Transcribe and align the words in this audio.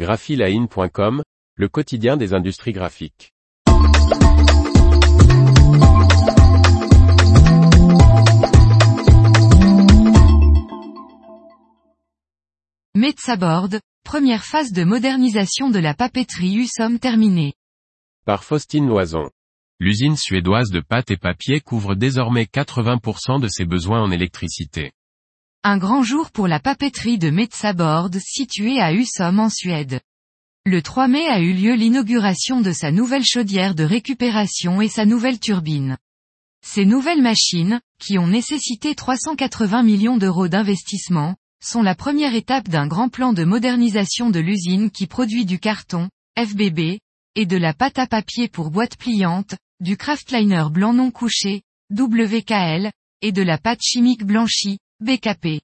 graphiline.com, 0.00 1.22
le 1.56 1.68
quotidien 1.68 2.16
des 2.16 2.32
industries 2.32 2.72
graphiques. 2.72 3.34
Metsabord, 12.94 13.68
première 14.02 14.42
phase 14.42 14.72
de 14.72 14.84
modernisation 14.84 15.68
de 15.68 15.78
la 15.78 15.92
papeterie 15.92 16.54
USOM 16.54 16.98
terminée. 16.98 17.52
Par 18.24 18.42
Faustine 18.42 18.86
Loison. 18.86 19.28
L'usine 19.80 20.16
suédoise 20.16 20.70
de 20.70 20.80
pâte 20.80 21.10
et 21.10 21.18
papier 21.18 21.60
couvre 21.60 21.94
désormais 21.94 22.44
80% 22.44 23.38
de 23.38 23.48
ses 23.48 23.66
besoins 23.66 24.00
en 24.00 24.10
électricité. 24.10 24.92
Un 25.62 25.76
grand 25.76 26.02
jour 26.02 26.30
pour 26.30 26.48
la 26.48 26.58
papeterie 26.58 27.18
de 27.18 27.28
Metsabord 27.28 28.08
située 28.18 28.80
à 28.80 28.94
Husum 28.94 29.40
en 29.40 29.50
Suède. 29.50 30.00
Le 30.64 30.80
3 30.80 31.06
mai 31.06 31.26
a 31.26 31.38
eu 31.40 31.52
lieu 31.52 31.74
l'inauguration 31.74 32.62
de 32.62 32.72
sa 32.72 32.90
nouvelle 32.90 33.26
chaudière 33.26 33.74
de 33.74 33.84
récupération 33.84 34.80
et 34.80 34.88
sa 34.88 35.04
nouvelle 35.04 35.38
turbine. 35.38 35.98
Ces 36.66 36.86
nouvelles 36.86 37.20
machines, 37.20 37.78
qui 37.98 38.16
ont 38.16 38.26
nécessité 38.26 38.94
380 38.94 39.82
millions 39.82 40.16
d'euros 40.16 40.48
d'investissement, 40.48 41.36
sont 41.62 41.82
la 41.82 41.94
première 41.94 42.34
étape 42.34 42.70
d'un 42.70 42.86
grand 42.86 43.10
plan 43.10 43.34
de 43.34 43.44
modernisation 43.44 44.30
de 44.30 44.40
l'usine 44.40 44.90
qui 44.90 45.06
produit 45.06 45.44
du 45.44 45.58
carton, 45.58 46.08
FBB, 46.38 47.00
et 47.34 47.44
de 47.44 47.56
la 47.58 47.74
pâte 47.74 47.98
à 47.98 48.06
papier 48.06 48.48
pour 48.48 48.70
boîte 48.70 48.96
pliante, 48.96 49.56
du 49.80 49.98
kraftliner 49.98 50.70
blanc 50.70 50.94
non 50.94 51.10
couché, 51.10 51.60
WKL, 51.90 52.90
et 53.20 53.32
de 53.32 53.42
la 53.42 53.58
pâte 53.58 53.82
chimique 53.82 54.24
blanchie, 54.24 54.78
BKP. 55.02 55.62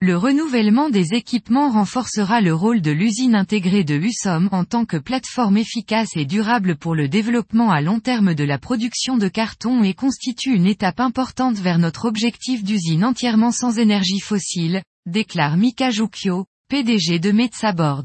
Le 0.00 0.16
renouvellement 0.16 0.88
des 0.88 1.14
équipements 1.14 1.68
renforcera 1.72 2.40
le 2.40 2.54
rôle 2.54 2.80
de 2.80 2.92
l'usine 2.92 3.34
intégrée 3.34 3.82
de 3.82 3.96
Husum 3.96 4.48
en 4.52 4.64
tant 4.64 4.84
que 4.84 4.98
plateforme 4.98 5.56
efficace 5.56 6.10
et 6.14 6.26
durable 6.26 6.76
pour 6.76 6.94
le 6.94 7.08
développement 7.08 7.72
à 7.72 7.80
long 7.80 7.98
terme 7.98 8.34
de 8.34 8.44
la 8.44 8.58
production 8.58 9.16
de 9.16 9.26
carton 9.26 9.82
et 9.82 9.94
constitue 9.94 10.54
une 10.54 10.66
étape 10.66 11.00
importante 11.00 11.56
vers 11.56 11.80
notre 11.80 12.04
objectif 12.04 12.62
d'usine 12.62 13.04
entièrement 13.04 13.50
sans 13.50 13.80
énergie 13.80 14.20
fossile, 14.20 14.84
déclare 15.06 15.56
Mika 15.56 15.90
Jukio, 15.90 16.46
PDG 16.68 17.18
de 17.18 17.32
Metsabord. 17.32 18.04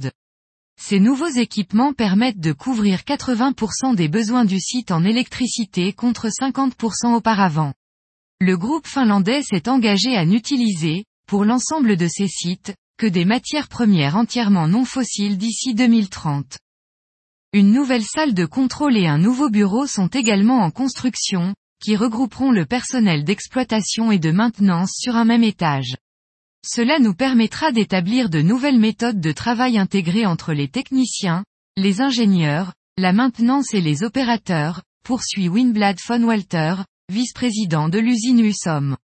Ces 0.82 1.00
nouveaux 1.00 1.28
équipements 1.28 1.94
permettent 1.94 2.40
de 2.40 2.54
couvrir 2.54 3.02
80% 3.02 3.94
des 3.94 4.08
besoins 4.08 4.46
du 4.46 4.60
site 4.60 4.90
en 4.90 5.04
électricité 5.04 5.94
contre 5.94 6.30
50% 6.30 7.14
auparavant. 7.14 7.74
Le 8.44 8.58
groupe 8.58 8.88
finlandais 8.88 9.44
s'est 9.44 9.70
engagé 9.70 10.18
à 10.18 10.26
n'utiliser, 10.26 11.06
pour 11.28 11.46
l'ensemble 11.46 11.96
de 11.96 12.08
ses 12.08 12.28
sites, 12.28 12.74
que 12.98 13.06
des 13.06 13.24
matières 13.24 13.68
premières 13.68 14.16
entièrement 14.16 14.68
non 14.68 14.84
fossiles 14.84 15.38
d'ici 15.38 15.76
2030. 15.76 16.58
Une 17.54 17.72
nouvelle 17.72 18.04
salle 18.04 18.34
de 18.34 18.48
contrôle 18.48 18.98
et 18.98 19.06
un 19.06 19.20
nouveau 19.20 19.52
bureau 19.52 19.86
sont 19.86 20.08
également 20.08 20.58
en 20.58 20.72
construction, 20.72 21.54
qui 21.84 21.96
regrouperont 21.96 22.50
le 22.50 22.66
personnel 22.66 23.26
d'exploitation 23.26 24.12
et 24.12 24.18
de 24.18 24.32
maintenance 24.32 24.94
sur 24.98 25.16
un 25.16 25.26
même 25.26 25.44
étage. 25.44 25.96
Cela 26.66 26.98
nous 26.98 27.14
permettra 27.14 27.72
d'établir 27.72 28.32
de 28.32 28.42
nouvelles 28.42 28.80
méthodes 28.80 29.22
de 29.22 29.32
travail 29.34 29.78
intégrées 29.78 30.26
entre 30.26 30.54
les 30.54 30.68
techniciens, 30.68 31.46
les 31.78 32.02
ingénieurs, 32.02 32.74
la 32.98 33.14
maintenance 33.14 33.76
et 33.76 33.82
les 33.82 34.02
opérateurs, 34.04 34.82
poursuit 35.04 35.48
Winblad 35.48 36.00
von 36.08 36.24
Walter, 36.24 36.78
vice-président 37.12 37.90
de 37.90 38.00
l'usine 38.00 38.40
USOM. 38.40 38.96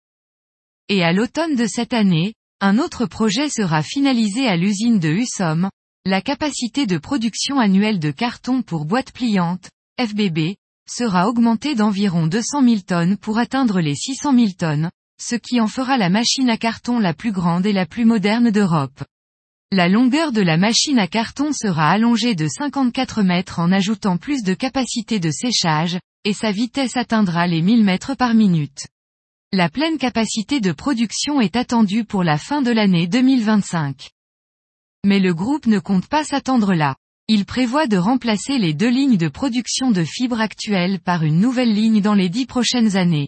Et 0.88 1.04
à 1.04 1.12
l'automne 1.12 1.56
de 1.56 1.68
cette 1.68 1.92
année, 1.94 2.34
un 2.62 2.80
autre 2.80 3.06
projet 3.06 3.50
sera 3.50 3.84
finalisé 3.84 4.48
à 4.48 4.56
l'usine 4.56 4.98
de 4.98 5.10
USOM, 5.10 5.70
la 6.06 6.22
capacité 6.22 6.88
de 6.88 6.98
production 6.98 7.60
annuelle 7.60 8.00
de 8.00 8.12
carton 8.12 8.62
pour 8.62 8.86
boîtes 8.86 9.12
pliantes, 9.12 9.70
FBB, 10.00 10.56
sera 10.90 11.28
augmentée 11.28 11.76
d'environ 11.76 12.28
200 12.28 12.64
000 12.64 12.76
tonnes 12.88 13.18
pour 13.18 13.40
atteindre 13.40 13.82
les 13.82 13.96
600 13.96 14.34
000 14.34 14.48
tonnes, 14.58 14.90
ce 15.22 15.36
qui 15.36 15.60
en 15.60 15.68
fera 15.68 15.98
la 15.98 16.10
machine 16.10 16.50
à 16.50 16.58
carton 16.58 17.00
la 17.00 17.14
plus 17.14 17.34
grande 17.34 17.66
et 17.66 17.74
la 17.74 17.86
plus 17.86 18.06
moderne 18.06 18.52
d'Europe. 18.52 19.04
La 19.74 19.90
longueur 19.90 20.32
de 20.32 20.40
la 20.40 20.56
machine 20.56 20.98
à 20.98 21.08
carton 21.08 21.52
sera 21.52 21.90
allongée 21.90 22.36
de 22.36 22.48
54 22.48 23.22
mètres 23.22 23.60
en 23.60 23.74
ajoutant 23.74 24.16
plus 24.16 24.42
de 24.42 24.54
capacité 24.54 25.20
de 25.20 25.30
séchage, 25.30 26.00
et 26.24 26.32
sa 26.32 26.54
vitesse 26.54 26.96
atteindra 26.96 27.48
les 27.48 27.62
1000 27.62 27.84
mètres 27.84 28.16
par 28.16 28.34
minute. 28.34 28.88
La 29.52 29.68
pleine 29.68 29.98
capacité 29.98 30.62
de 30.62 30.72
production 30.72 31.42
est 31.42 31.58
attendue 31.58 32.06
pour 32.06 32.24
la 32.24 32.38
fin 32.38 32.62
de 32.62 32.72
l'année 32.72 33.08
2025. 33.08 34.10
Mais 35.06 35.20
le 35.20 35.34
groupe 35.34 35.66
ne 35.66 35.80
compte 35.80 36.08
pas 36.08 36.24
s'attendre 36.24 36.74
là. 36.74 36.96
Il 37.28 37.44
prévoit 37.44 37.88
de 37.88 37.98
remplacer 37.98 38.60
les 38.60 38.74
deux 38.74 38.90
lignes 38.90 39.18
de 39.18 39.28
production 39.28 39.92
de 39.92 40.06
fibres 40.06 40.40
actuelles 40.40 41.02
par 41.02 41.24
une 41.24 41.42
nouvelle 41.42 41.74
ligne 41.74 42.00
dans 42.00 42.14
les 42.14 42.30
dix 42.30 42.46
prochaines 42.46 42.96
années. 42.96 43.28